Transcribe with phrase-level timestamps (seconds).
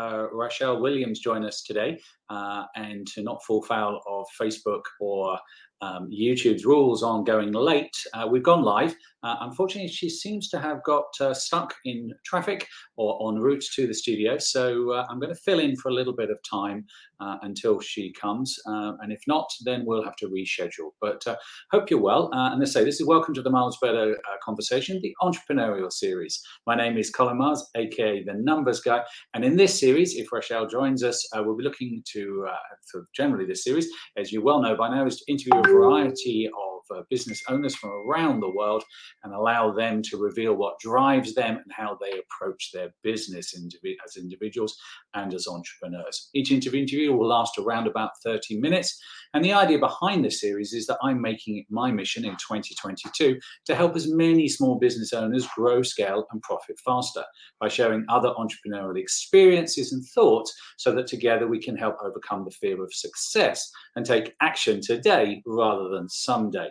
[0.00, 5.38] uh, Rachelle Williams join us today, uh, and to not fall foul of Facebook or
[5.82, 8.94] um, YouTube's rules on going late, uh, we've gone live.
[9.22, 12.66] Uh, unfortunately, she seems to have got uh, stuck in traffic
[12.96, 14.38] or en route to the studio.
[14.38, 16.86] So uh, I'm going to fill in for a little bit of time
[17.20, 18.58] uh, until she comes.
[18.66, 20.90] And if not, then we'll have to reschedule.
[21.00, 21.22] But
[21.70, 22.30] hope you're well.
[22.32, 26.40] and let's say this is Welcome to the Miles Better Conversation, the entrepreneurial series.
[26.66, 29.02] My name is Colin Mars, aka the Numbers Guy.
[29.34, 32.56] And in this series, if Rachelle joins us, uh, we'll be looking to, uh,
[32.90, 36.46] for generally this series, as you well know by now, is to interview a variety
[36.46, 38.84] of uh, business owners from around the world
[39.24, 44.16] and allow them to reveal what drives them and how they approach their business as
[44.16, 44.76] individuals
[45.14, 46.30] and as entrepreneurs.
[46.34, 49.00] Each interview will last around about 30 minutes.
[49.34, 53.38] And the idea behind this series is that I'm making it my mission in 2022
[53.66, 57.24] to help as many small business owners grow, scale, and profit faster
[57.60, 62.50] by sharing other entrepreneurial experiences and thoughts so that together we can help overcome the
[62.50, 66.68] fear of success and take action today rather than someday.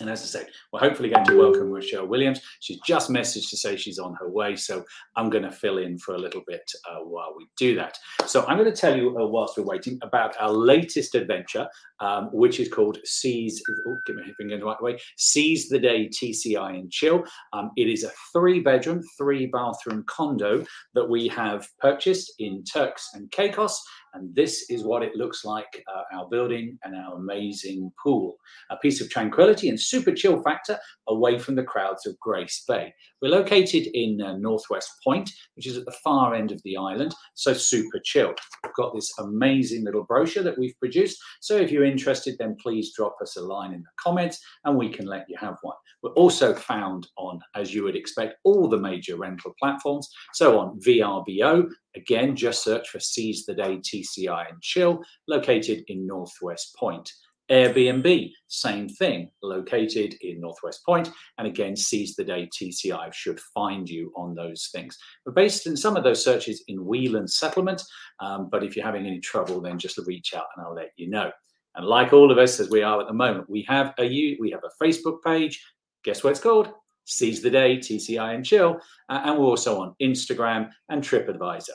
[0.00, 2.40] And as I say, we're hopefully going to welcome Rachelle Williams.
[2.60, 4.84] She's just messaged to say she's on her way, so
[5.16, 7.98] I'm going to fill in for a little bit uh, while we do that.
[8.26, 11.68] So I'm going to tell you, uh, whilst we're waiting, about our latest adventure,
[12.00, 13.62] um, which is called Seize.
[13.86, 14.98] Oh, get my finger in the right way.
[15.16, 17.24] Seize the Day TCI and Chill.
[17.52, 23.82] Um, it is a three-bedroom, three-bathroom condo that we have purchased in Turks and Caicos
[24.16, 28.36] and this is what it looks like uh, our building and our amazing pool.
[28.70, 30.78] A piece of tranquility and super chill factor
[31.08, 32.92] away from the crowds of Grace Bay.
[33.20, 37.14] We're located in uh, Northwest Point, which is at the far end of the island,
[37.34, 38.34] so super chill.
[38.64, 41.18] We've got this amazing little brochure that we've produced.
[41.40, 44.88] So if you're interested, then please drop us a line in the comments and we
[44.88, 45.76] can let you have one.
[46.02, 50.08] We're also found on, as you would expect, all the major rental platforms.
[50.34, 56.06] So on VRBO, again, just search for Seize the Day TCI and Chill, located in
[56.06, 57.10] Northwest Point.
[57.50, 61.10] Airbnb, same thing, located in Northwest Point.
[61.38, 64.98] And again, Seize the Day TCI should find you on those things.
[65.24, 67.82] We're based in some of those searches in Wheeland Settlement,
[68.20, 71.08] um, but if you're having any trouble, then just reach out and I'll let you
[71.08, 71.30] know.
[71.76, 74.08] And like all of us, as we are at the moment, we have a
[74.40, 75.62] we have a Facebook page,
[76.06, 76.72] Guess what it's called?
[77.04, 78.78] Seize the Day, TCI and Chill.
[79.08, 81.70] Uh, and we're also on Instagram and TripAdvisor.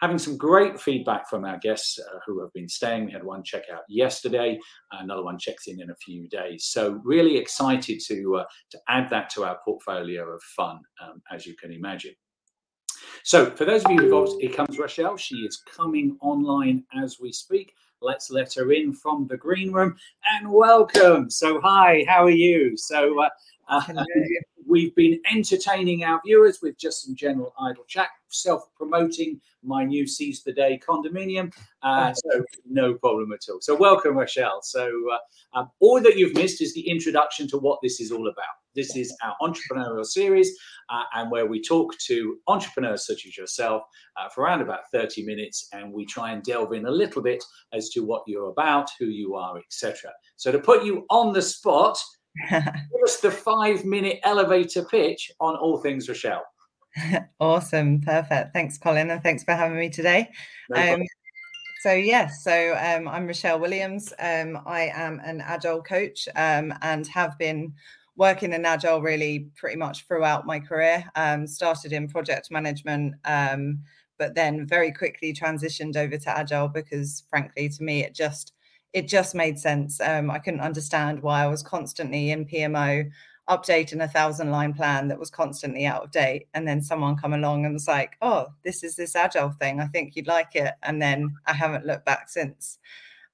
[0.00, 3.06] Having some great feedback from our guests uh, who have been staying.
[3.06, 4.58] We had one check out yesterday,
[4.92, 6.66] another one checks in in a few days.
[6.66, 11.46] So really excited to uh, to add that to our portfolio of fun, um, as
[11.46, 12.14] you can imagine.
[13.24, 15.18] So for those of you who've here comes Rachelle.
[15.18, 17.74] She is coming online as we speak.
[18.00, 19.96] Let's let her in from the green room
[20.32, 21.28] and welcome.
[21.28, 22.76] So hi, how are you?
[22.76, 23.28] So uh,
[23.68, 23.82] uh,
[24.70, 30.06] we've been entertaining our viewers with just some general idle chat, self promoting my new
[30.06, 31.52] Seize the Day condominium.
[31.82, 33.60] Uh, so, no problem at all.
[33.60, 34.62] So, welcome, Rachelle.
[34.62, 38.28] So, uh, um, all that you've missed is the introduction to what this is all
[38.28, 38.54] about.
[38.76, 40.56] This is our entrepreneurial series,
[40.88, 43.82] uh, and where we talk to entrepreneurs such as yourself
[44.16, 47.42] uh, for around about 30 minutes, and we try and delve in a little bit
[47.72, 50.12] as to what you're about, who you are, etc.
[50.36, 51.98] So, to put you on the spot,
[52.50, 56.42] Give us the five minute elevator pitch on all things Rachelle.
[57.40, 58.00] awesome.
[58.00, 58.52] Perfect.
[58.52, 59.10] Thanks, Colin.
[59.10, 60.30] And thanks for having me today.
[60.68, 61.02] No um,
[61.82, 64.12] so, yes, so um, I'm Rachelle Williams.
[64.18, 67.72] Um, I am an agile coach um, and have been
[68.16, 71.02] working in agile really pretty much throughout my career.
[71.16, 73.78] Um, started in project management, um,
[74.18, 78.52] but then very quickly transitioned over to agile because, frankly, to me, it just
[78.92, 80.00] it just made sense.
[80.00, 83.10] Um, I couldn't understand why I was constantly in PMO
[83.48, 86.46] updating a thousand line plan that was constantly out of date.
[86.54, 89.80] And then someone come along and was like, oh, this is this agile thing.
[89.80, 90.74] I think you'd like it.
[90.84, 92.78] And then I haven't looked back since.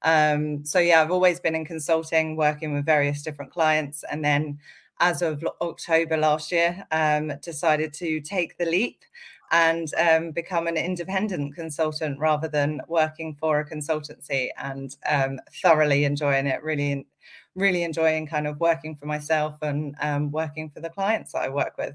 [0.02, 4.04] Um, so yeah, I've always been in consulting, working with various different clients.
[4.10, 4.58] And then
[5.00, 9.04] as of October last year, um, decided to take the leap
[9.50, 16.04] and um, become an independent consultant rather than working for a consultancy and um, thoroughly
[16.04, 17.06] enjoying it really
[17.54, 21.48] really enjoying kind of working for myself and um, working for the clients that i
[21.48, 21.94] work with.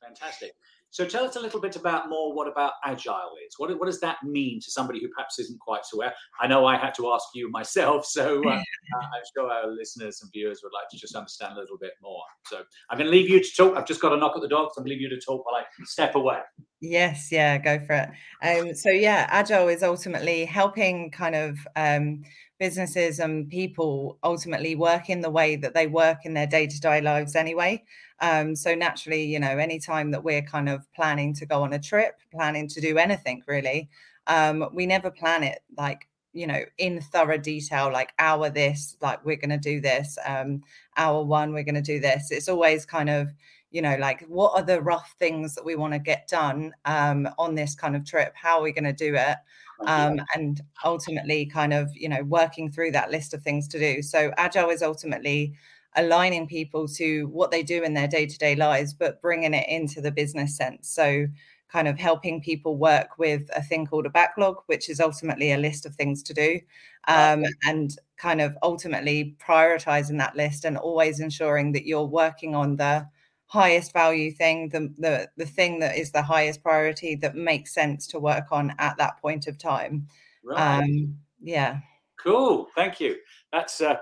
[0.00, 0.54] Fantastic
[0.90, 3.54] so tell us a little bit about more what about agile is.
[3.58, 6.12] What, what does that mean to somebody who perhaps isn't quite so aware?
[6.40, 10.20] I know I had to ask you myself, so uh, uh, I'm sure our listeners
[10.22, 12.22] and viewers would like to just understand a little bit more.
[12.46, 13.76] So I'm going to leave you to talk.
[13.76, 15.20] I've just got a knock at the door, so I'm going to leave you to
[15.24, 16.40] talk while I step away.
[16.80, 18.10] Yes, yeah, go for it.
[18.42, 22.22] Um, so yeah, agile is ultimately helping kind of um,
[22.60, 27.34] businesses and people ultimately work in the way that they work in their day-to-day lives
[27.34, 27.82] anyway.
[28.20, 31.78] Um, so naturally, you know, anytime that we're kind of planning to go on a
[31.78, 33.88] trip, planning to do anything really,
[34.26, 39.24] um, we never plan it like you know in thorough detail like hour this like
[39.24, 40.62] we're going to do this um
[40.96, 42.30] hour one we're going to do this.
[42.30, 43.32] It's always kind of
[43.72, 47.28] you know like what are the rough things that we want to get done um
[47.38, 48.32] on this kind of trip?
[48.36, 49.38] How are we going to do it
[49.86, 54.02] um and ultimately kind of you know working through that list of things to do.
[54.02, 55.54] So agile is ultimately
[55.96, 60.12] aligning people to what they do in their day-to-day lives but bringing it into the
[60.12, 60.88] business sense.
[60.88, 61.26] So
[61.68, 65.56] kind of helping people work with a thing called a backlog, which is ultimately a
[65.58, 66.60] list of things to do,
[67.08, 72.76] um, and kind of ultimately prioritizing that list and always ensuring that you're working on
[72.76, 73.06] the
[73.50, 78.06] highest value thing, the, the the thing that is the highest priority that makes sense
[78.06, 80.06] to work on at that point of time.
[80.44, 80.82] Right.
[80.82, 81.80] Um, yeah.
[82.22, 82.68] Cool.
[82.76, 83.16] Thank you.
[83.52, 83.96] That's uh,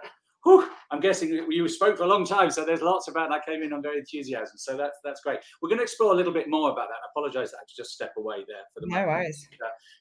[0.45, 3.63] whew, I'm guessing you spoke for a long time, so there's lots about that came
[3.63, 4.59] in on very enthusiasm.
[4.59, 5.39] So that's that's great.
[5.63, 6.97] We're going to explore a little bit more about that.
[7.03, 9.09] I apologise that I had to just step away there for the no moment.
[9.09, 9.49] worries.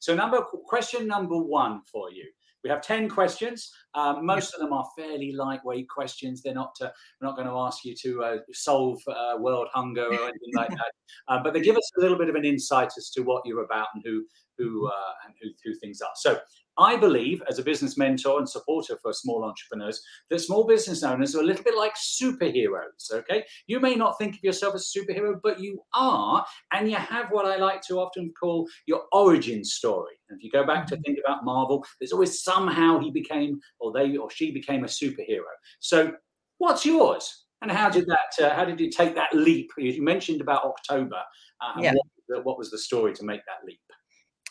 [0.01, 2.25] So number question number one for you.
[2.68, 3.72] We have 10 questions.
[3.96, 6.42] Um, most of them are fairly lightweight questions.
[6.42, 6.90] They're not, uh,
[7.22, 10.69] we're not going to ask you to uh, solve uh, world hunger or anything like
[10.69, 10.78] that.
[11.30, 13.64] Uh, but they give us a little bit of an insight as to what you're
[13.64, 14.25] about and who,
[14.58, 16.12] who, uh, and who, who things are.
[16.16, 16.38] So
[16.77, 21.35] I believe, as a business mentor and supporter for small entrepreneurs, that small business owners
[21.35, 23.12] are a little bit like superheroes.
[23.12, 23.44] Okay.
[23.68, 26.45] You may not think of yourself as a superhero, but you are.
[26.71, 30.13] And you have what I like to often call your origin story.
[30.29, 31.01] And if you go back to mm-hmm.
[31.03, 35.51] think about Marvel, there's always somehow he became, or they or she became a superhero.
[35.80, 36.13] So,
[36.57, 37.45] what's yours?
[37.62, 38.45] And how did that?
[38.45, 39.71] Uh, how did you take that leap?
[39.77, 41.21] You mentioned about October.
[41.62, 41.94] Uh, yeah.
[42.27, 43.80] What, what was the story to make that leap?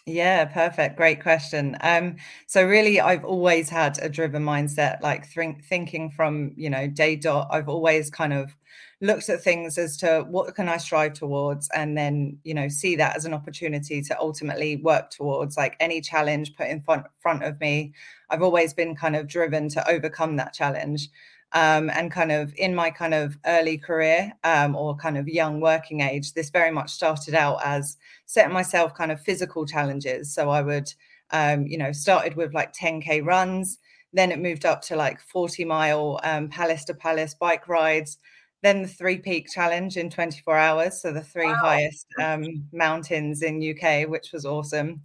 [0.08, 0.97] Yeah, perfect.
[0.97, 1.76] Great question.
[1.81, 2.17] Um,
[2.47, 7.17] so really, I've always had a driven mindset, like think, thinking from you know day
[7.17, 7.49] dot.
[7.50, 8.56] I've always kind of
[9.00, 12.94] looked at things as to what can I strive towards, and then you know see
[12.97, 15.56] that as an opportunity to ultimately work towards.
[15.56, 17.93] Like any challenge put in front front of me,
[18.31, 21.08] I've always been kind of driven to overcome that challenge
[21.56, 25.58] um, and kind of in my kind of early career um, or kind of young
[25.58, 30.35] working age, this very much started out as setting myself kind of physical challenges.
[30.35, 30.93] So I would,
[31.31, 33.79] um, you know, started with like 10K runs,
[34.12, 38.19] then it moved up to like 40 mile um, palace to palace bike rides,
[38.62, 41.00] then the three peak challenge in 24 hours.
[41.00, 41.55] So the three wow.
[41.55, 45.00] highest um, mountains in UK, which was awesome.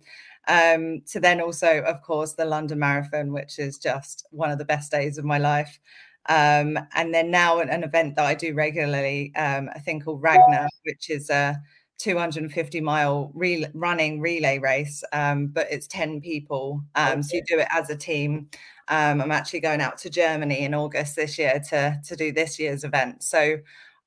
[0.50, 4.66] Um, to then also, of course, the London Marathon, which is just one of the
[4.66, 5.80] best days of my life.
[6.30, 10.68] Um, and then now an, event that I do regularly, um, a thing called Ragnar,
[10.84, 11.60] which is a
[11.98, 16.84] 250 mile re- running relay race, um, but it's 10 people.
[16.96, 17.24] Um.
[17.24, 18.50] So you do it as a team.
[18.88, 22.60] Um, I'm actually going out to Germany in August this year to, to do this
[22.60, 23.24] year's event.
[23.24, 23.58] So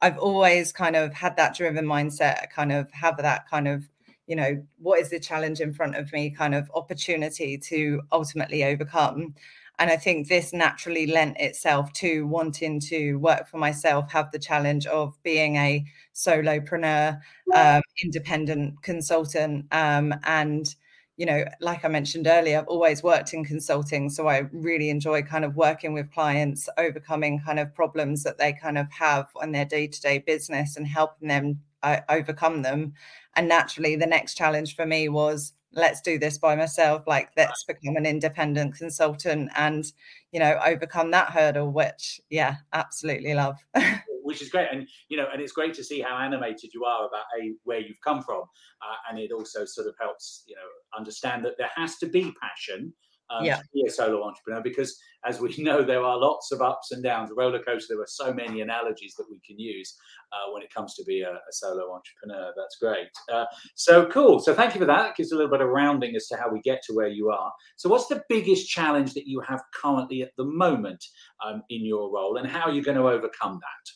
[0.02, 3.88] I've always kind of had that driven mindset, kind of have that kind of
[4.26, 8.64] you know what is the challenge in front of me kind of opportunity to ultimately
[8.64, 9.34] overcome
[9.78, 14.38] and I think this naturally lent itself to wanting to work for myself, have the
[14.38, 15.84] challenge of being a
[16.14, 17.20] solopreneur,
[17.54, 19.66] um, independent consultant.
[19.72, 20.72] Um, and,
[21.16, 24.10] you know, like I mentioned earlier, I've always worked in consulting.
[24.10, 28.52] So I really enjoy kind of working with clients, overcoming kind of problems that they
[28.52, 32.94] kind of have on their day to day business and helping them uh, overcome them.
[33.34, 37.64] And naturally, the next challenge for me was let's do this by myself like let's
[37.64, 39.92] become an independent consultant and
[40.32, 43.56] you know overcome that hurdle which yeah absolutely love.
[44.26, 47.06] Which is great and you know and it's great to see how animated you are
[47.06, 50.98] about a where you've come from uh, and it also sort of helps you know
[50.98, 52.94] understand that there has to be passion
[53.34, 53.56] um, yeah.
[53.56, 57.02] to be a solo entrepreneur because, as we know, there are lots of ups and
[57.02, 57.30] downs.
[57.30, 57.94] A roller coaster.
[57.94, 59.96] There are so many analogies that we can use
[60.32, 62.52] uh, when it comes to be a, a solo entrepreneur.
[62.56, 63.08] That's great.
[63.32, 64.40] Uh, so cool.
[64.40, 65.10] So thank you for that.
[65.10, 67.30] It gives a little bit of rounding as to how we get to where you
[67.30, 67.52] are.
[67.76, 71.04] So, what's the biggest challenge that you have currently at the moment
[71.44, 73.92] um, in your role, and how are you going to overcome that?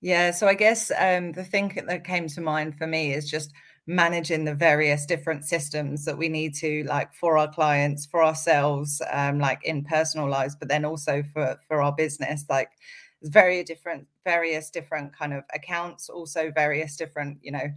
[0.00, 0.30] Yeah.
[0.30, 3.52] So I guess um, the thing that came to mind for me is just
[3.90, 9.02] managing the various different systems that we need to like for our clients for ourselves
[9.10, 12.70] um, like in personal lives but then also for for our business like
[13.24, 17.68] very different various different kind of accounts also various different you know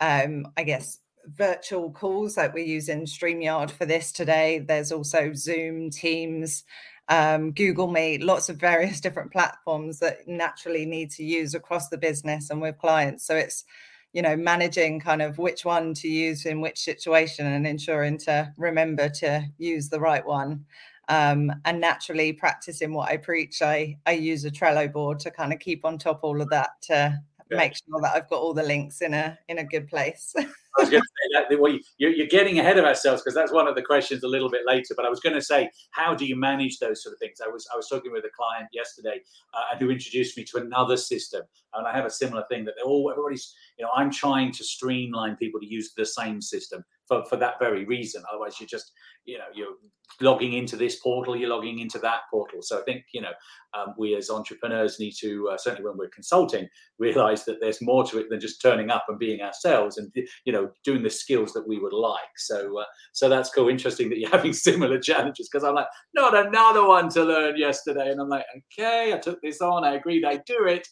[0.00, 1.00] um i guess
[1.36, 4.60] virtual calls like we're using StreamYard for this today.
[4.60, 6.64] There's also Zoom, Teams,
[7.08, 11.98] um, Google Meet, lots of various different platforms that naturally need to use across the
[11.98, 13.26] business and with clients.
[13.26, 13.64] So it's
[14.12, 18.52] you know managing kind of which one to use in which situation and ensuring to
[18.56, 20.64] remember to use the right one.
[21.10, 25.54] Um, and naturally practicing what i preach i i use a trello board to kind
[25.54, 27.18] of keep on top all of that to
[27.50, 30.34] make sure that I've got all the links in a in a good place.
[30.36, 30.46] I
[30.78, 33.74] was going to say that well, you're, getting ahead of ourselves because that's one of
[33.74, 34.94] the questions a little bit later.
[34.96, 37.38] But I was going to say, how do you manage those sort of things?
[37.44, 39.20] I was I was talking with a client yesterday
[39.54, 41.42] uh, who introduced me to another system,
[41.74, 43.54] and I have a similar thing that they're all everybody's.
[43.78, 47.58] You know, I'm trying to streamline people to use the same system for, for that
[47.58, 48.22] very reason.
[48.30, 48.92] Otherwise, you're just
[49.24, 49.74] you know you're
[50.20, 52.60] logging into this portal, you're logging into that portal.
[52.62, 53.32] So I think you know
[53.74, 58.04] um, we as entrepreneurs need to uh, certainly when we're consulting realize that there's more
[58.04, 60.12] to it than just turning up and being ourselves and
[60.44, 62.36] you know doing the skills that we would like.
[62.36, 63.68] So uh, so that's cool.
[63.68, 68.10] Interesting that you're having similar challenges because I'm like not another one to learn yesterday,
[68.10, 68.44] and I'm like
[68.78, 70.86] okay, I took this on, I agreed I do it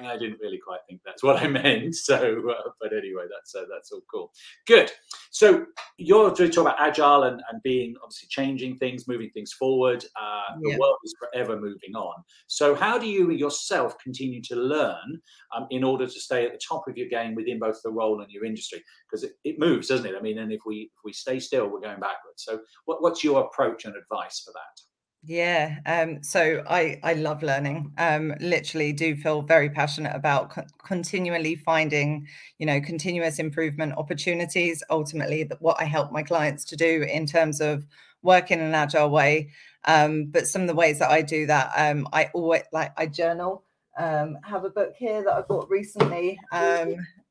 [0.00, 1.94] I didn't really quite think that's what I meant.
[1.94, 4.32] So, uh, but anyway, that's uh, that's all cool.
[4.66, 4.90] Good.
[5.30, 5.66] So
[5.98, 10.04] you're talking about agile and, and being obviously changing things, moving things forward.
[10.20, 12.22] Uh, the world is forever moving on.
[12.46, 15.20] So how do you yourself continue to learn
[15.56, 18.20] um, in order to stay at the top of your game within both the role
[18.20, 18.82] and your industry?
[19.10, 20.14] Because it, it moves, doesn't it?
[20.16, 22.44] I mean, and if we if we stay still, we're going backwards.
[22.44, 24.93] So what, what's your approach and advice for that?
[25.26, 27.92] Yeah, um, so I I love learning.
[27.96, 32.28] Um, literally, do feel very passionate about co- continually finding,
[32.58, 34.82] you know, continuous improvement opportunities.
[34.90, 37.86] Ultimately, that what I help my clients to do in terms of
[38.22, 39.50] work in an agile way.
[39.86, 43.06] Um, but some of the ways that I do that, um, I always like I
[43.06, 43.64] journal.
[43.96, 46.38] Um, have a book here that I bought recently.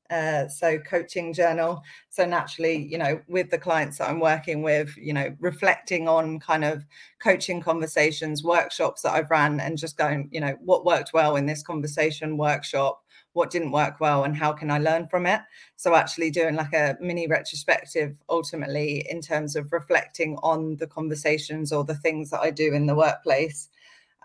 [0.10, 1.82] Uh, so coaching journal.
[2.10, 6.40] So naturally you know with the clients that i'm working with you know reflecting on
[6.40, 6.86] kind of
[7.20, 11.48] coaching conversations workshops that i've ran and just going you know what worked well in
[11.48, 15.42] this conversation workshop what didn't work well and how can i learn from it?
[15.76, 21.72] So actually doing like a mini retrospective ultimately in terms of reflecting on the conversations
[21.72, 23.70] or the things that i do in the workplace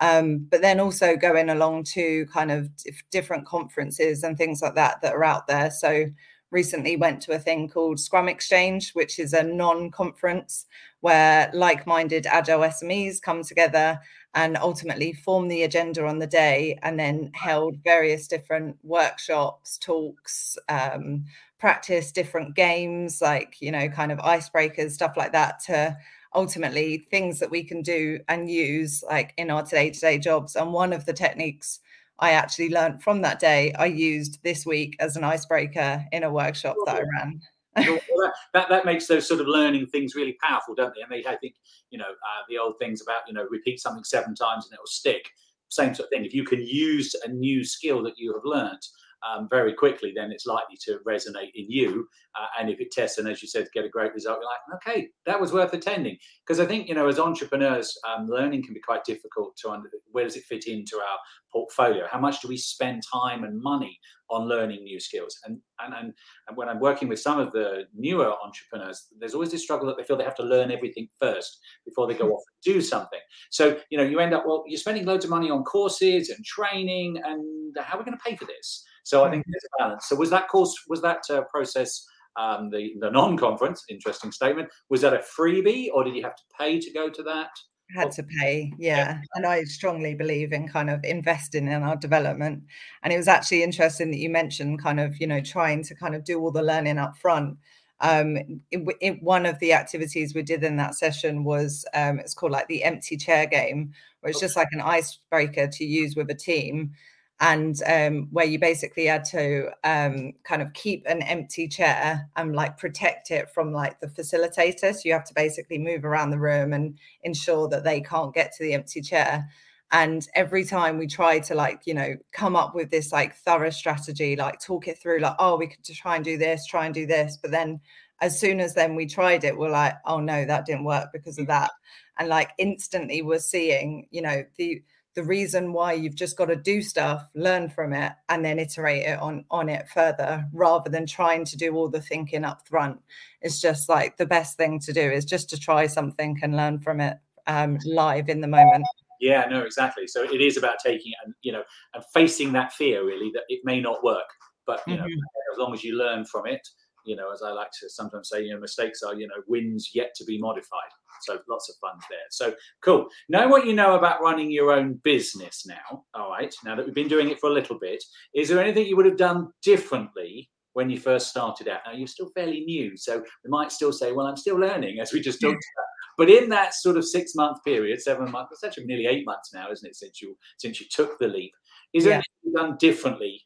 [0.00, 2.70] um, but then also going along to kind of
[3.10, 5.70] different conferences and things like that that are out there.
[5.70, 6.06] So
[6.50, 10.66] recently went to a thing called Scrum Exchange, which is a non-conference
[11.00, 14.00] where like-minded agile SMEs come together
[14.34, 20.56] and ultimately form the agenda on the day and then held various different workshops, talks,
[20.68, 21.24] um,
[21.58, 25.96] practice different games like, you know, kind of icebreakers, stuff like that to
[26.34, 30.56] ultimately things that we can do and use like in our day-to-day jobs.
[30.56, 31.80] And one of the techniques
[32.20, 36.32] i actually learned from that day i used this week as an icebreaker in a
[36.32, 37.40] workshop that i ran.
[37.76, 41.04] Well, that, that makes those sort of learning things really powerful don't they?
[41.04, 41.54] I mean i think
[41.90, 44.80] you know uh, the old things about you know repeat something seven times and it
[44.80, 45.30] will stick.
[45.70, 46.24] Same sort of thing.
[46.24, 48.80] If you can use a new skill that you have learned
[49.26, 52.06] um, very quickly, then it's likely to resonate in you.
[52.38, 54.80] Uh, and if it tests and, as you said, get a great result, you're like,
[54.80, 56.16] okay, that was worth attending.
[56.46, 59.88] Because I think, you know, as entrepreneurs, um, learning can be quite difficult to under,
[60.10, 61.18] where does it fit into our
[61.52, 62.06] portfolio?
[62.10, 63.98] How much do we spend time and money
[64.30, 65.36] on learning new skills?
[65.44, 66.12] And, and, and,
[66.46, 69.96] and when I'm working with some of the newer entrepreneurs, there's always this struggle that
[69.96, 73.20] they feel they have to learn everything first before they go off and do something.
[73.50, 76.44] So, you know, you end up, well, you're spending loads of money on courses and
[76.44, 78.84] training, and how are we going to pay for this?
[79.08, 80.06] So I think there's a balance.
[80.06, 82.04] So was that course, was that uh, process,
[82.36, 86.42] um, the, the non-conference, interesting statement, was that a freebie or did you have to
[86.58, 87.48] pay to go to that?
[87.96, 88.96] had to pay yeah.
[88.96, 89.20] yeah.
[89.34, 92.62] and i strongly believe in kind of investing in our development
[93.02, 96.14] and it was actually interesting that you mentioned kind of you know trying to kind
[96.14, 97.56] of do all the learning up front
[98.00, 98.36] um
[98.70, 102.52] it, it, one of the activities we did in that session was um it's called
[102.52, 104.44] like the empty chair game where it's okay.
[104.44, 106.92] just like an icebreaker to use with a team
[107.40, 112.56] and um, where you basically had to um, kind of keep an empty chair and
[112.56, 114.92] like protect it from like the facilitator.
[114.92, 118.52] So you have to basically move around the room and ensure that they can't get
[118.54, 119.48] to the empty chair.
[119.92, 123.70] And every time we try to like, you know, come up with this like thorough
[123.70, 126.94] strategy, like talk it through, like, oh, we could try and do this, try and
[126.94, 127.38] do this.
[127.40, 127.80] But then
[128.20, 131.38] as soon as then we tried it, we're like, oh no, that didn't work because
[131.38, 131.48] of mm.
[131.48, 131.70] that.
[132.18, 134.82] And like instantly we're seeing, you know, the
[135.18, 139.04] the reason why you've just got to do stuff learn from it and then iterate
[139.04, 143.00] it on on it further rather than trying to do all the thinking up front.
[143.42, 146.78] It's just like the best thing to do is just to try something and learn
[146.78, 147.16] from it
[147.48, 148.84] um, live in the moment.
[149.20, 150.06] Yeah no exactly.
[150.06, 153.62] So it is about taking and you know and facing that fear really that it
[153.64, 154.30] may not work.
[154.66, 155.52] But you know mm-hmm.
[155.52, 156.60] as long as you learn from it
[157.08, 159.90] you know as i like to sometimes say you know mistakes are you know wins
[159.94, 162.18] yet to be modified so lots of fun there.
[162.30, 163.08] So cool.
[163.28, 166.04] Know what you know about running your own business now.
[166.14, 166.54] All right.
[166.64, 168.02] Now that we've been doing it for a little bit,
[168.34, 171.80] is there anything you would have done differently when you first started out?
[171.86, 175.12] Now you're still fairly new, so we might still say, "Well, I'm still learning," as
[175.12, 175.86] we just talked about.
[176.16, 179.52] But in that sort of six month period, seven months, it's actually nearly eight months
[179.54, 181.52] now, isn't it, since you since you took the leap?
[181.94, 182.22] Is there yeah.
[182.44, 183.40] anything done differently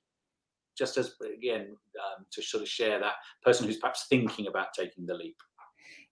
[0.82, 5.06] just as again um, to sort of share that person who's perhaps thinking about taking
[5.06, 5.36] the leap?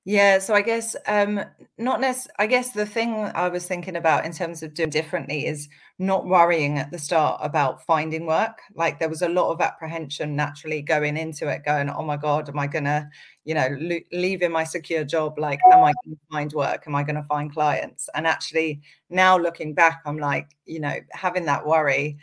[0.05, 1.41] Yeah, so I guess um
[1.77, 5.45] not nec- I guess the thing I was thinking about in terms of doing differently
[5.47, 8.61] is not worrying at the start about finding work.
[8.75, 12.49] Like there was a lot of apprehension naturally going into it, going, "Oh my God,
[12.49, 13.11] am I gonna,
[13.45, 15.37] you know, lo- leaving my secure job?
[15.39, 16.85] Like, am I to find work?
[16.87, 21.45] Am I to find clients?" And actually, now looking back, I'm like, you know, having
[21.47, 22.19] that worry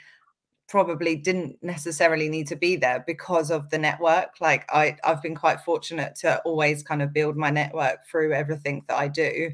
[0.67, 4.36] probably didn't necessarily need to be there because of the network.
[4.41, 8.83] Like i i've been quite fortunate to always kind of build my network through everything
[8.88, 9.51] that i do.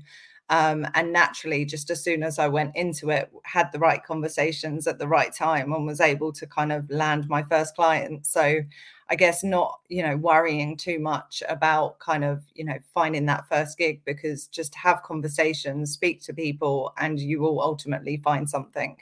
[0.49, 4.87] Um, and naturally just as soon as i went into it had the right conversations
[4.87, 8.25] at the right time and was able to kind of land my first client.
[8.25, 8.61] So
[9.09, 13.47] i guess not you know worrying too much about kind of you know finding that
[13.47, 18.97] first gig because just have conversations speak to people and you will ultimately find something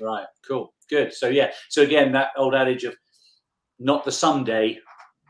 [0.00, 1.12] right cool Good.
[1.12, 1.50] So yeah.
[1.68, 2.94] So again, that old adage of
[3.78, 4.78] not the someday,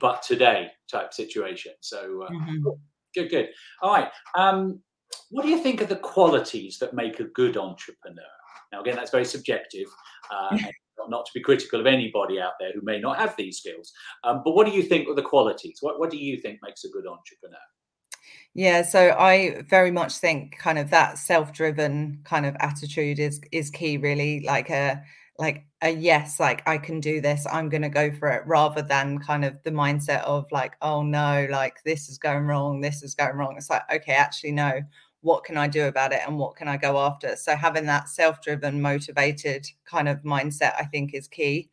[0.00, 1.72] but today type situation.
[1.80, 2.68] So uh, mm-hmm.
[3.14, 3.48] good, good.
[3.82, 4.10] All right.
[4.36, 4.80] Um,
[5.30, 8.22] what do you think are the qualities that make a good entrepreneur?
[8.72, 9.86] Now, again, that's very subjective.
[10.30, 10.58] Uh,
[11.08, 13.92] not to be critical of anybody out there who may not have these skills.
[14.22, 15.78] Um, but what do you think are the qualities?
[15.80, 17.58] What, what do you think makes a good entrepreneur?
[18.54, 23.70] Yeah, so I very much think kind of that self-driven kind of attitude is is
[23.70, 25.02] key really like a
[25.38, 28.80] like a yes like i can do this i'm going to go for it rather
[28.82, 33.02] than kind of the mindset of like oh no like this is going wrong this
[33.02, 33.56] is going wrong.
[33.56, 34.80] It's like okay actually no
[35.22, 37.34] what can i do about it and what can i go after?
[37.36, 41.68] So having that self-driven motivated kind of mindset i think is key.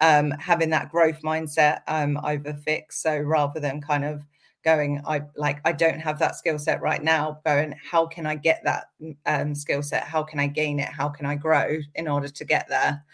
[0.00, 4.24] Um, having that growth mindset um, over fix so rather than kind of
[4.70, 8.34] going i like i don't have that skill set right now going how can i
[8.34, 8.84] get that
[9.26, 10.04] um, skill set?
[10.04, 10.88] How can i gain it?
[10.88, 13.04] How can i grow in order to get there?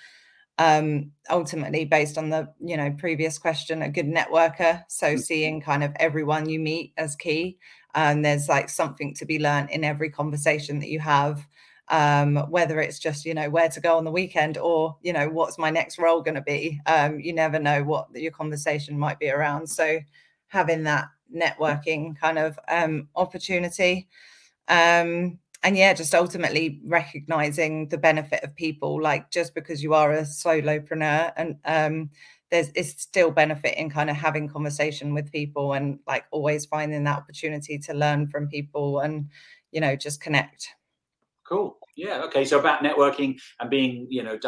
[0.59, 5.19] Um ultimately based on the you know previous question a good networker so mm-hmm.
[5.19, 7.59] seeing kind of everyone you meet as key
[7.95, 11.45] and there's like something to be learned in every conversation that you have
[11.88, 15.29] um whether it's just you know where to go on the weekend or you know
[15.29, 16.81] what's my next role going to be?
[16.87, 19.67] Um you never know what your conversation might be around.
[19.67, 19.99] So
[20.49, 24.09] having that networking kind of um, opportunity.
[24.68, 29.01] Um, and yeah, just ultimately recognizing the benefit of people.
[29.01, 32.11] Like just because you are a solopreneur and um,
[32.51, 37.05] there's it's still benefit in kind of having conversation with people and like always finding
[37.05, 39.29] that opportunity to learn from people and
[39.73, 40.68] you know just connect.
[41.44, 41.79] Cool.
[41.96, 42.22] Yeah.
[42.24, 42.44] Okay.
[42.44, 44.38] So about networking and being, you know,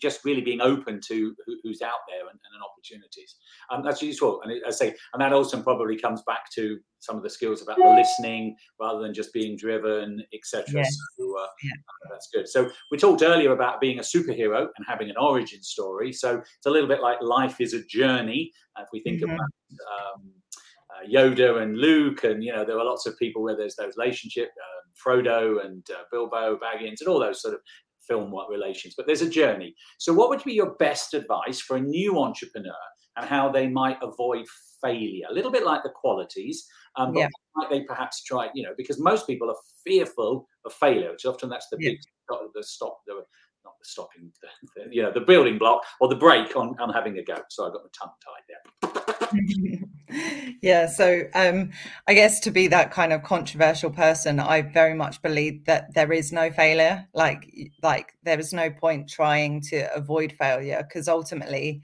[0.00, 3.36] just really being open to who's out there and, and opportunities.
[3.70, 4.40] Um, that's useful.
[4.42, 7.76] And I say, and that also probably comes back to some of the skills about
[7.78, 10.64] the listening rather than just being driven, etc.
[10.72, 10.96] Yes.
[11.18, 11.72] So uh, yeah.
[12.10, 12.48] that's good.
[12.48, 16.12] So we talked earlier about being a superhero and having an origin story.
[16.12, 18.52] So it's a little bit like life is a journey.
[18.78, 19.32] If we think mm-hmm.
[19.32, 19.50] about
[20.14, 20.30] um,
[20.92, 23.96] uh, Yoda and Luke, and you know, there are lots of people where there's those
[23.96, 24.48] relationship.
[24.48, 27.60] Uh, Frodo and uh, Bilbo Baggins and all those sort of
[28.06, 28.94] film what relations.
[28.96, 29.74] But there's a journey.
[29.98, 32.72] So, what would be your best advice for a new entrepreneur
[33.16, 34.46] and how they might avoid
[34.82, 35.26] failure?
[35.30, 37.28] A little bit like the qualities, um, but yeah.
[37.56, 38.48] might they perhaps try?
[38.54, 41.90] You know, because most people are fearful of failure, which often that's the yeah.
[41.90, 41.98] big
[42.54, 43.22] the stop the
[43.64, 44.48] not the stopping, the,
[44.84, 47.36] the, you know, the building block or the break on, on having a go.
[47.48, 49.11] So I got my tongue tied there.
[50.62, 50.86] yeah.
[50.86, 51.70] So um,
[52.06, 56.12] I guess to be that kind of controversial person, I very much believe that there
[56.12, 57.06] is no failure.
[57.14, 57.50] Like,
[57.82, 61.82] like there is no point trying to avoid failure because ultimately,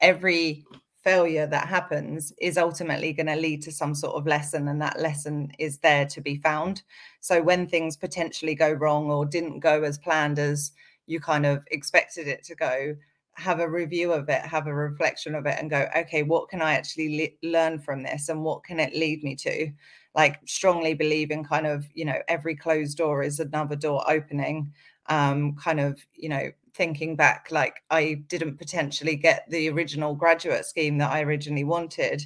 [0.00, 0.64] every
[1.04, 5.00] failure that happens is ultimately going to lead to some sort of lesson and that
[5.00, 6.82] lesson is there to be found
[7.20, 10.72] so when things potentially go wrong or didn't go as planned as
[11.06, 12.94] you kind of expected it to go
[13.38, 16.60] have a review of it have a reflection of it and go okay what can
[16.60, 19.70] i actually le- learn from this and what can it lead me to?
[20.14, 24.72] Like strongly believe in kind of you know every closed door is another door opening
[25.06, 30.64] um kind of you know thinking back like i didn't potentially get the original graduate
[30.64, 32.24] scheme that i originally wanted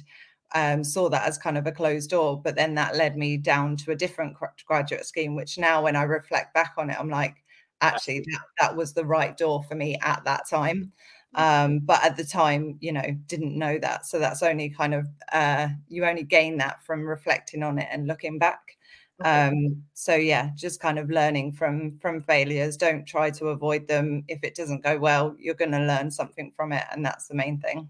[0.55, 3.75] um, saw that as kind of a closed door but then that led me down
[3.77, 7.42] to a different graduate scheme which now when i reflect back on it i'm like
[7.83, 10.91] actually that, that was the right door for me at that time
[11.35, 11.39] mm.
[11.39, 15.07] um, but at the time you know didn't know that so that's only kind of
[15.31, 18.77] uh, you only gain that from reflecting on it and looking back
[19.23, 24.23] um, so yeah just kind of learning from from failures don't try to avoid them
[24.27, 27.35] if it doesn't go well you're going to learn something from it and that's the
[27.35, 27.87] main thing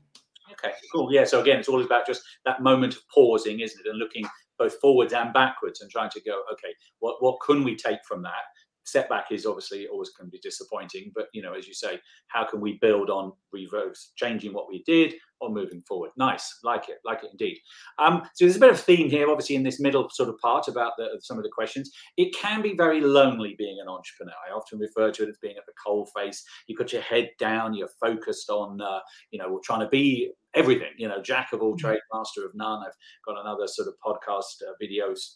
[0.52, 3.90] okay cool yeah so again it's all about just that moment of pausing isn't it
[3.90, 4.26] and looking
[4.58, 8.22] both forwards and backwards and trying to go okay what what can we take from
[8.22, 8.44] that
[8.84, 12.46] setback is obviously always going to be disappointing, but you know, as you say, how
[12.46, 16.12] can we build on reverse, changing what we did or moving forward?
[16.18, 17.58] Nice, like it, like it indeed.
[18.00, 20.68] Um, so there's a bit of theme here, obviously, in this middle sort of part
[20.68, 21.92] about the, some of the questions.
[22.18, 24.34] It can be very lonely being an entrepreneur.
[24.48, 26.44] I often refer to it as being at the coal face.
[26.68, 29.00] You got your head down, you're focused on, uh,
[29.32, 30.92] you know, trying to be everything.
[30.98, 31.88] You know, jack of all mm-hmm.
[31.88, 32.84] trades, master of none.
[32.86, 32.94] I've
[33.26, 35.32] got another sort of podcast uh, videos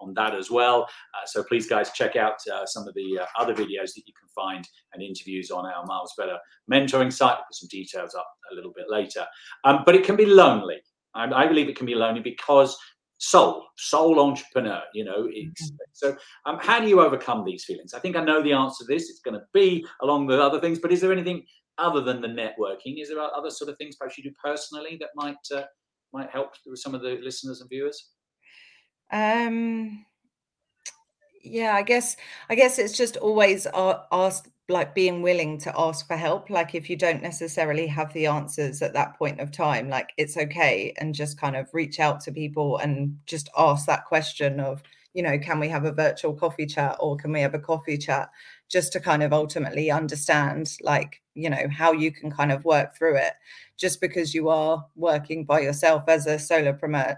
[0.00, 0.84] on that as well.
[1.14, 4.12] Uh, so please, guys, check out uh, some of the uh, other videos that you
[4.18, 6.38] can find and interviews on our Miles Better
[6.70, 7.36] mentoring site.
[7.36, 9.26] Put some details up a little bit later.
[9.64, 10.76] Um, but it can be lonely.
[11.14, 12.76] I, I believe it can be lonely because
[13.18, 15.76] soul soul entrepreneur you know it's mm-hmm.
[15.94, 18.92] so um, how do you overcome these feelings i think i know the answer to
[18.92, 21.42] this it's going to be along with other things but is there anything
[21.78, 25.08] other than the networking is there other sort of things perhaps you do personally that
[25.14, 25.62] might uh,
[26.12, 28.10] might help with some of the listeners and viewers
[29.10, 30.04] um,
[31.42, 32.16] yeah, I guess
[32.50, 36.50] I guess it's just always ask like being willing to ask for help.
[36.50, 40.36] Like if you don't necessarily have the answers at that point of time, like it's
[40.36, 44.82] okay and just kind of reach out to people and just ask that question of,
[45.14, 47.96] you know, can we have a virtual coffee chat or can we have a coffee
[47.96, 48.28] chat
[48.68, 52.96] just to kind of ultimately understand like, you know, how you can kind of work
[52.96, 53.34] through it
[53.76, 57.16] just because you are working by yourself as a solopreneur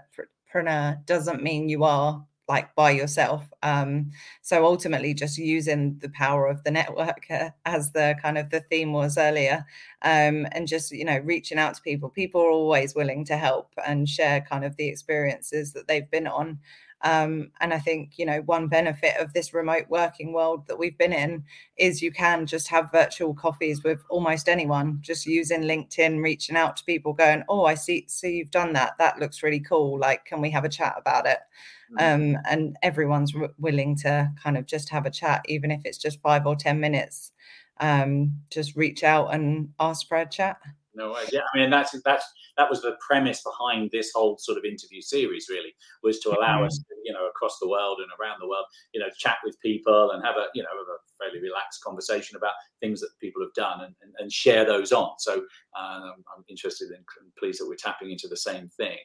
[0.53, 3.47] solopreneur doesn't mean you are like by yourself.
[3.61, 4.09] Um,
[4.41, 8.61] so ultimately, just using the power of the network uh, as the kind of the
[8.61, 9.65] theme was earlier,
[10.01, 12.09] um, and just you know reaching out to people.
[12.09, 16.27] People are always willing to help and share kind of the experiences that they've been
[16.27, 16.59] on.
[17.01, 20.97] Um, and I think, you know, one benefit of this remote working world that we've
[20.97, 21.43] been in
[21.77, 26.75] is you can just have virtual coffees with almost anyone, just using LinkedIn, reaching out
[26.77, 28.97] to people, going, Oh, I see, see you've done that.
[28.97, 29.97] That looks really cool.
[29.97, 31.39] Like, can we have a chat about it?
[31.97, 32.35] Mm-hmm.
[32.35, 36.21] Um, and everyone's willing to kind of just have a chat, even if it's just
[36.21, 37.31] five or 10 minutes.
[37.79, 40.57] Um, just reach out and ask for a chat.
[40.95, 42.25] No, yeah, I mean that's that's
[42.57, 45.47] that was the premise behind this whole sort of interview series.
[45.49, 45.73] Really,
[46.03, 47.01] was to allow us, mm-hmm.
[47.05, 50.25] you know, across the world and around the world, you know, chat with people and
[50.25, 53.81] have a you know have a fairly relaxed conversation about things that people have done
[53.81, 55.11] and, and, and share those on.
[55.19, 55.35] So
[55.77, 57.03] um, I'm interested and
[57.37, 58.97] pleased that we're tapping into the same thing.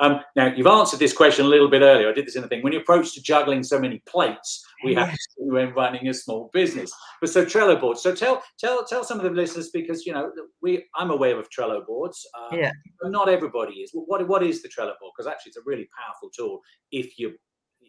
[0.00, 2.08] Um, now you've answered this question a little bit earlier.
[2.08, 2.62] I did this in the thing.
[2.62, 6.50] When you approach to juggling so many plates, we have to when running a small
[6.52, 6.92] business.
[7.20, 8.02] But so Trello boards.
[8.02, 11.50] So tell tell tell some of the listeners because you know we I'm aware of
[11.50, 12.26] Trello boards.
[12.38, 12.72] Um, yeah.
[13.04, 13.90] not everybody is.
[13.92, 15.12] What what is the Trello board?
[15.16, 17.34] Because actually it's a really powerful tool if you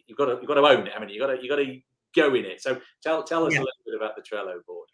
[0.06, 0.92] you've got to you've got to own it.
[0.94, 1.80] I mean, you got to you got to
[2.14, 2.60] go in it.
[2.60, 3.60] So tell tell us yeah.
[3.60, 4.88] a little bit about the Trello board.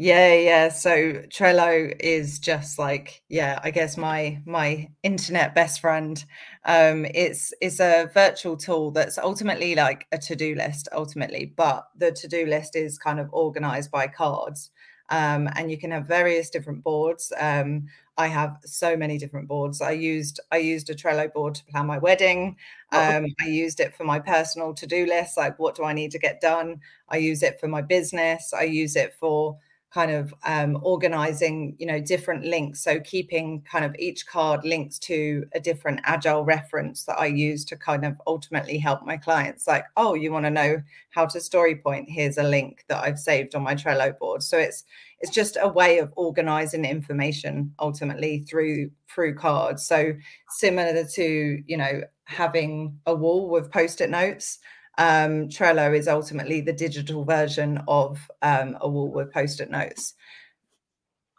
[0.00, 0.68] Yeah, yeah.
[0.68, 6.24] So Trello is just like, yeah, I guess my my internet best friend.
[6.64, 12.12] Um, it's it's a virtual tool that's ultimately like a to-do list, ultimately, but the
[12.12, 14.70] to-do list is kind of organized by cards.
[15.10, 17.32] Um, and you can have various different boards.
[17.38, 17.86] Um,
[18.18, 19.80] I have so many different boards.
[19.80, 22.56] I used I used a Trello board to plan my wedding.
[22.92, 25.92] Oh, um, I used it for my personal to do list, like what do I
[25.92, 26.80] need to get done.
[27.08, 28.52] I use it for my business.
[28.52, 29.58] I use it for
[29.90, 32.82] kind of um, organizing you know different links.
[32.82, 37.64] So keeping kind of each card links to a different agile reference that i use
[37.66, 41.40] to kind of ultimately help my clients like oh you want to know how to
[41.40, 42.08] story point?
[42.08, 44.42] Here's a link that i've saved on my trello board.
[44.42, 44.84] So it's
[45.20, 49.86] it's just a way of organizing information ultimately through through cards.
[49.86, 50.12] So
[50.50, 54.58] similar to you know having a wall with post-it notes
[54.98, 60.14] um, Trello is ultimately the digital version of um, a wall with post-it notes.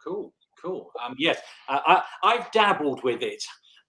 [0.02, 0.90] Cool, cool.
[1.04, 3.42] Um, yes, I, I've dabbled with it.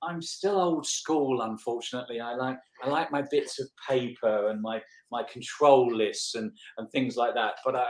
[0.03, 2.19] I'm still old school, unfortunately.
[2.19, 4.81] I like I like my bits of paper and my
[5.11, 7.55] my control lists and and things like that.
[7.63, 7.85] But uh,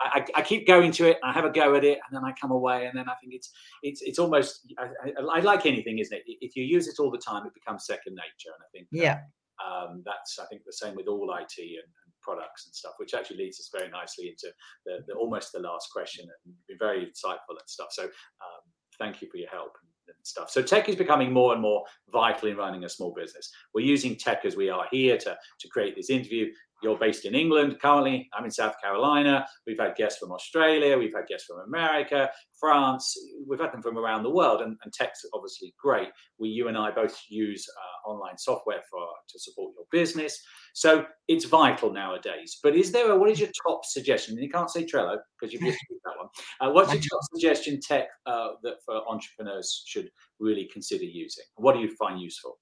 [0.00, 1.18] I, I keep going to it.
[1.24, 3.34] I have a go at it, and then I come away, and then I think
[3.34, 3.50] it's
[3.82, 6.22] it's it's almost I, I, I like anything, isn't it?
[6.26, 8.54] If you use it all the time, it becomes second nature.
[8.54, 9.22] And I think yeah,
[9.64, 13.14] um, that's I think the same with all IT and, and, products and stuff, which
[13.14, 14.52] actually leads us very nicely into
[14.84, 17.88] the, the almost the last question and be very insightful and stuff.
[17.90, 18.62] So um,
[18.98, 20.50] thank you for your help and, stuff.
[20.50, 23.50] So tech is becoming more and more vital in running a small business.
[23.74, 26.50] We're using tech as we are here to to create this interview
[26.82, 28.28] you're based in England currently.
[28.36, 29.46] I'm in South Carolina.
[29.66, 30.96] We've had guests from Australia.
[30.96, 33.16] We've had guests from America, France.
[33.46, 36.08] We've had them from around the world, and, and tech's obviously great.
[36.38, 40.40] We, you and I, both use uh, online software for to support your business,
[40.74, 42.58] so it's vital nowadays.
[42.62, 44.34] But is there a what is your top suggestion?
[44.34, 46.28] And you can't say Trello because you've just used that one.
[46.60, 51.44] Uh, what's your top suggestion tech uh, that for entrepreneurs should really consider using?
[51.56, 52.58] What do you find useful?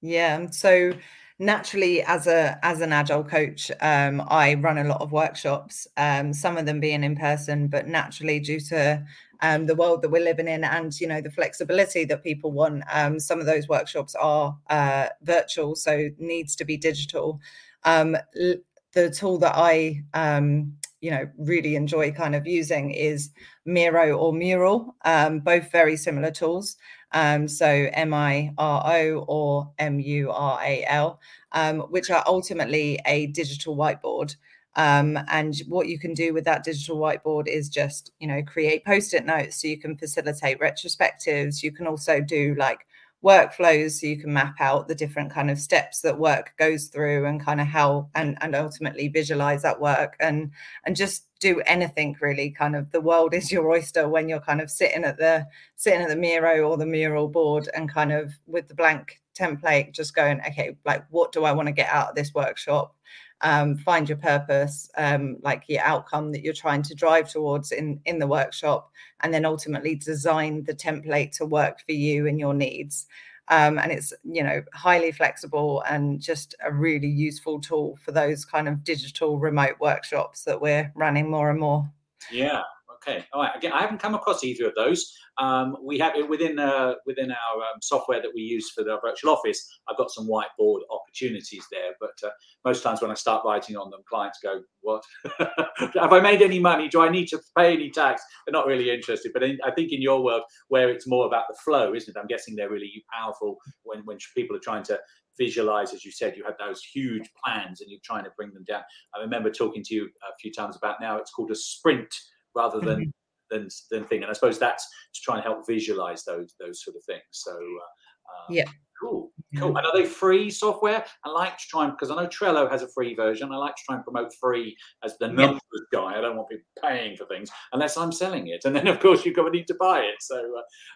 [0.00, 0.50] Yeah.
[0.50, 0.92] So
[1.40, 6.32] naturally as a as an agile coach um, i run a lot of workshops um,
[6.32, 9.00] some of them being in person but naturally due to
[9.40, 12.82] um, the world that we're living in and you know the flexibility that people want
[12.92, 17.38] um, some of those workshops are uh, virtual so needs to be digital
[17.84, 23.30] um, the tool that i um, you know really enjoy kind of using is
[23.64, 24.96] miro or mural
[25.44, 26.76] both very similar tools
[27.12, 31.20] um, so M I R O or M U R A L,
[31.52, 34.36] um, which are ultimately a digital whiteboard.
[34.76, 38.84] Um, and what you can do with that digital whiteboard is just, you know, create
[38.84, 41.62] post it notes so you can facilitate retrospectives.
[41.62, 42.86] You can also do like
[43.24, 47.26] workflows so you can map out the different kind of steps that work goes through
[47.26, 50.52] and kind of how and and ultimately visualize that work and
[50.84, 54.60] and just do anything really kind of the world is your oyster when you're kind
[54.60, 58.34] of sitting at the sitting at the miro or the mural board and kind of
[58.46, 62.10] with the blank template just going okay like what do i want to get out
[62.10, 62.94] of this workshop
[63.40, 68.00] um, find your purpose, um, like your outcome that you're trying to drive towards in
[68.04, 72.54] in the workshop, and then ultimately design the template to work for you and your
[72.54, 73.06] needs.
[73.48, 78.44] Um, and it's you know highly flexible and just a really useful tool for those
[78.44, 81.90] kind of digital remote workshops that we're running more and more.
[82.30, 82.62] Yeah,
[83.02, 83.24] Okay.
[83.32, 83.52] All right.
[83.56, 85.14] Again, I haven't come across either of those.
[85.38, 88.98] Um, we have it within uh, within our um, software that we use for the
[89.04, 89.68] virtual office.
[89.88, 92.30] I've got some whiteboard opportunities there, but uh,
[92.64, 95.04] most times when I start writing on them, clients go, "What?
[95.38, 96.88] have I made any money?
[96.88, 99.32] Do I need to pay any tax?" They're not really interested.
[99.32, 102.18] But in, I think in your world, where it's more about the flow, isn't it?
[102.18, 104.98] I'm guessing they're really powerful when when people are trying to
[105.38, 108.64] visualize, as you said, you had those huge plans and you're trying to bring them
[108.64, 108.82] down.
[109.14, 112.12] I remember talking to you a few times about now it's called a sprint
[112.54, 113.10] rather than mm-hmm.
[113.50, 114.22] than than thing.
[114.22, 117.22] And I suppose that's to try and help visualize those those sort of things.
[117.32, 118.64] So uh, yeah.
[119.00, 119.76] Cool, cool.
[119.76, 121.04] And are they free software?
[121.24, 123.52] I like to try and because I know Trello has a free version.
[123.52, 125.60] I like to try and promote free as the numbers
[125.92, 126.00] yeah.
[126.00, 126.18] guy.
[126.18, 129.24] I don't want people paying for things unless I'm selling it, and then of course
[129.24, 130.16] you're going to need to buy it.
[130.18, 130.42] So,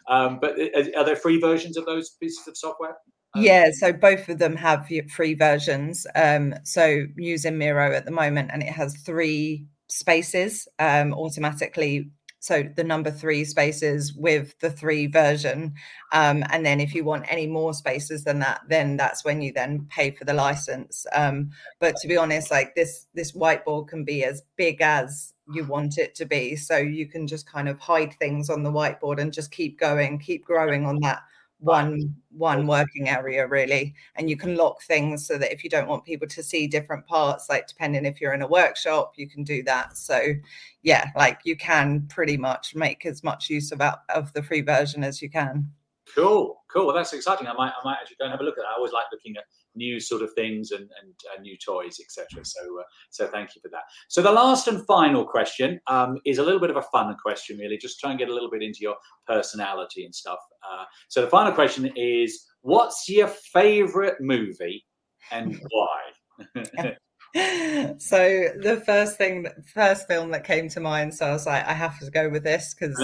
[0.08, 0.58] uh, um, but
[0.96, 2.96] are there free versions of those pieces of software?
[3.36, 6.04] Um, yeah, so both of them have free versions.
[6.16, 12.10] Um, so using Miro at the moment, and it has three spaces um, automatically.
[12.40, 15.74] So the number three spaces with the three version
[16.12, 19.52] um, and then if you want any more spaces than that then that's when you
[19.52, 21.06] then pay for the license.
[21.12, 25.64] Um, but to be honest like this this whiteboard can be as big as you
[25.64, 26.56] want it to be.
[26.56, 30.18] So you can just kind of hide things on the whiteboard and just keep going
[30.18, 31.22] keep growing on that
[31.62, 35.86] one one working area really and you can lock things so that if you don't
[35.86, 39.44] want people to see different parts like depending if you're in a workshop you can
[39.44, 39.96] do that.
[39.96, 40.34] So
[40.82, 45.04] yeah like you can pretty much make as much use of of the free version
[45.04, 45.70] as you can.
[46.14, 46.86] Cool cool.
[46.86, 47.46] Well that's exciting.
[47.46, 48.72] I might i might actually go and have a look at that.
[48.72, 49.44] I always like looking at
[49.74, 52.44] new sort of things and, and uh, new toys, etc.
[52.44, 53.82] So, uh, so thank you for that.
[54.08, 57.58] So the last and final question um, is a little bit of a fun question,
[57.58, 60.38] really, just try and get a little bit into your personality and stuff.
[60.62, 64.84] Uh, so the final question is, what's your favorite movie
[65.30, 66.94] and why?
[67.34, 71.72] so the first thing first film that came to mind so i was like i
[71.72, 72.94] have to go with this because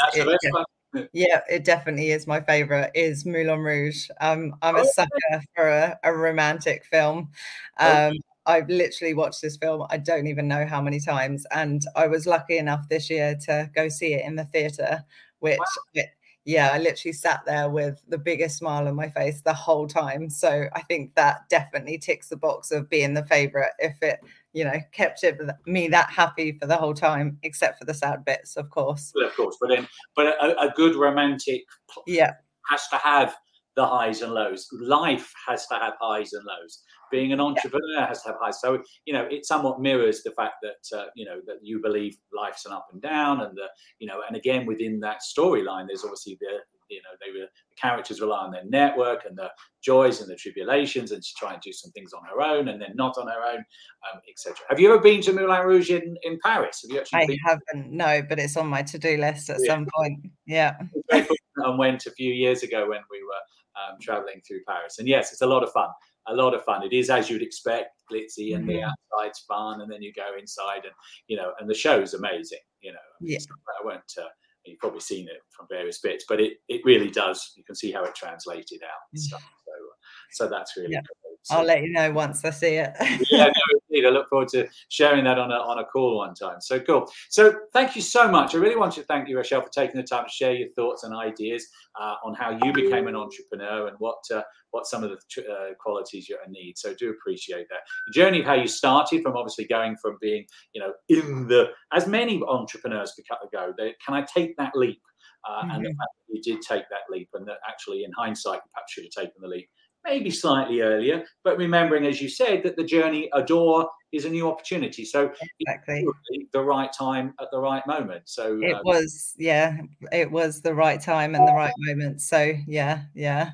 [1.12, 2.90] yeah, it definitely is my favorite.
[2.94, 4.08] Is Moulin Rouge.
[4.20, 7.30] Um, I'm a oh, sucker for a, a romantic film.
[7.78, 8.14] Um,
[8.46, 9.86] I've literally watched this film.
[9.90, 13.70] I don't even know how many times, and I was lucky enough this year to
[13.74, 15.04] go see it in the theater.
[15.40, 15.58] Which,
[15.94, 16.02] wow.
[16.44, 20.30] yeah, I literally sat there with the biggest smile on my face the whole time.
[20.30, 23.72] So I think that definitely ticks the box of being the favorite.
[23.78, 24.20] If it
[24.52, 28.24] you know kept it me that happy for the whole time except for the sad
[28.24, 29.12] bits of course.
[29.14, 31.64] Well, of course but then but a, a good romantic
[32.06, 32.32] yeah.
[32.70, 33.36] has to have
[33.78, 34.66] the highs and lows.
[34.72, 36.82] Life has to have highs and lows.
[37.12, 38.08] Being an entrepreneur yeah.
[38.08, 38.60] has to have highs.
[38.60, 42.16] So you know it somewhat mirrors the fact that uh, you know that you believe
[42.36, 43.66] life's an up and down and the
[44.00, 46.58] you know and again within that storyline there's obviously the
[46.88, 49.50] you know they were the characters rely on their network and the
[49.82, 52.80] joys and the tribulations and she try and do some things on her own and
[52.80, 56.16] then not on her own um, etc have you ever been to moulin rouge in,
[56.22, 57.38] in paris have you actually i been?
[57.44, 59.74] haven't no but it's on my to-do list at yeah.
[59.74, 60.76] some point yeah
[61.10, 65.32] and went a few years ago when we were um, traveling through paris and yes
[65.32, 65.88] it's a lot of fun
[66.28, 66.82] a lot of fun.
[66.82, 68.80] It is as you'd expect, glitzy, and mm-hmm.
[68.80, 70.92] the outside's fun, and then you go inside, and
[71.26, 72.58] you know, and the show's amazing.
[72.80, 73.38] You know, yeah.
[73.80, 74.28] I won't uh,
[74.68, 77.52] you've probably seen it from various bits, but it, it really does.
[77.56, 79.24] You can see how it translated out and mm.
[79.24, 79.42] stuff.
[79.64, 79.96] So, uh,
[80.32, 81.00] so that's really yeah.
[81.42, 82.92] So, I'll let you know once I see it.
[83.30, 84.06] yeah, no, indeed.
[84.06, 86.60] I look forward to sharing that on a, on a call one time.
[86.60, 87.10] So cool.
[87.30, 88.54] So thank you so much.
[88.54, 91.04] I really want to thank you, Rachelle, for taking the time to share your thoughts
[91.04, 91.66] and ideas
[92.00, 95.74] uh, on how you became an entrepreneur and what uh, what some of the uh,
[95.80, 96.76] qualities you need.
[96.76, 97.80] So I do appreciate that.
[98.06, 101.70] The journey of how you started from obviously going from being, you know, in the,
[101.92, 103.14] as many entrepreneurs
[103.52, 105.00] go, they, can I take that leap?
[105.48, 105.70] Uh, mm-hmm.
[105.70, 105.98] And the mm-hmm.
[105.98, 109.04] fact that you did take that leap and that actually in hindsight, you perhaps should
[109.04, 109.68] have taken the leap
[110.08, 114.28] maybe slightly earlier, but remembering, as you said, that the journey, a door is a
[114.30, 115.04] new opportunity.
[115.04, 116.06] So exactly
[116.52, 118.22] the right time at the right moment.
[118.28, 119.76] So it um, was, yeah,
[120.12, 122.22] it was the right time and the right moment.
[122.22, 123.50] So yeah, yeah.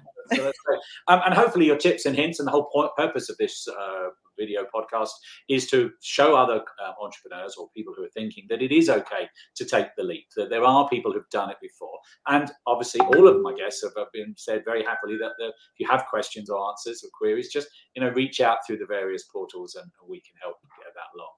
[1.06, 4.08] Um, and hopefully your tips and hints and the whole point, purpose of this uh,
[4.38, 5.10] video podcast
[5.48, 9.28] is to show other uh, entrepreneurs or people who are thinking that it is okay
[9.54, 11.98] to take the leap, that there are people who've done it before.
[12.26, 15.88] And obviously, all of my guests have been said very happily that the, if you
[15.88, 19.74] have questions or answers or queries, just you know reach out through the various portals
[19.74, 20.56] and we can help
[20.94, 21.34] that along.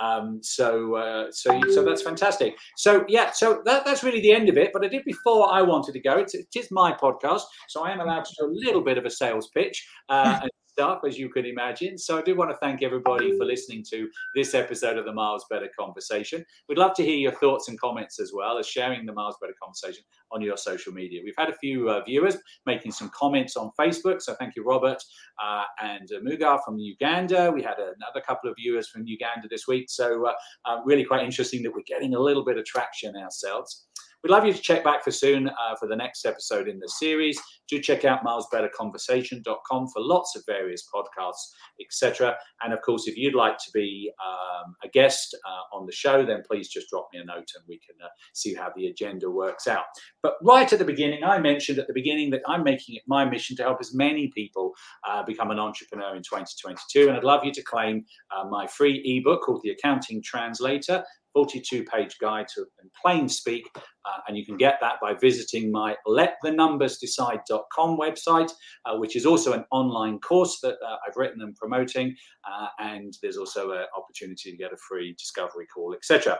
[0.00, 2.56] Um, so, uh, so, so that's fantastic.
[2.76, 4.70] So, yeah, so that, that's really the end of it.
[4.72, 6.18] But I did before I wanted to go.
[6.18, 9.04] It's, it is my podcast, so I am allowed to do a little bit of
[9.04, 9.86] a sales pitch.
[10.08, 10.40] Uh,
[10.78, 11.98] stuff, as you can imagine.
[11.98, 15.44] So I do want to thank everybody for listening to this episode of the Miles
[15.50, 16.44] Better Conversation.
[16.68, 19.54] We'd love to hear your thoughts and comments as well as sharing the Miles Better
[19.60, 21.20] Conversation on your social media.
[21.24, 24.22] We've had a few uh, viewers making some comments on Facebook.
[24.22, 25.02] So thank you, Robert
[25.42, 27.50] uh, and uh, Mugar from Uganda.
[27.50, 29.86] We had another couple of viewers from Uganda this week.
[29.88, 30.32] So uh,
[30.64, 33.87] uh, really quite interesting that we're getting a little bit of traction ourselves.
[34.24, 36.88] We'd love you to check back for soon uh, for the next episode in the
[36.88, 37.40] series.
[37.68, 42.36] Do check out milesbetterconversation.com for lots of various podcasts, etc.
[42.62, 46.24] And of course, if you'd like to be um, a guest uh, on the show,
[46.24, 49.30] then please just drop me a note and we can uh, see how the agenda
[49.30, 49.84] works out.
[50.22, 53.24] But right at the beginning, I mentioned at the beginning that I'm making it my
[53.24, 54.72] mission to help as many people
[55.08, 57.08] uh, become an entrepreneur in 2022.
[57.08, 58.04] And I'd love you to claim
[58.36, 61.04] uh, my free ebook called The Accounting Translator.
[61.38, 63.68] 42 page guide to in plain speak.
[63.76, 68.50] Uh, and you can get that by visiting my letthenumbersdecide.com website,
[68.86, 72.16] uh, which is also an online course that uh, I've written and promoting.
[72.44, 76.38] Uh, and there's also an opportunity to get a free discovery call, etc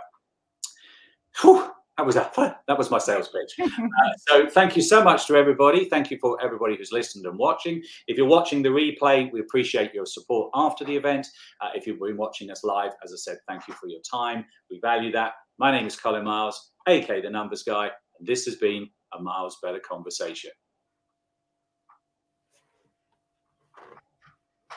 [1.98, 2.34] that was that.
[2.68, 3.68] That was my sales pitch.
[3.78, 5.86] Uh, so thank you so much to everybody.
[5.86, 7.82] Thank you for everybody who's listened and watching.
[8.06, 11.26] If you're watching the replay, we appreciate your support after the event.
[11.60, 14.44] Uh, if you've been watching us live, as I said, thank you for your time.
[14.70, 15.32] We value that.
[15.58, 19.58] My name is Colin Miles, aka the Numbers Guy, and this has been a Miles
[19.62, 20.50] Better Conversation.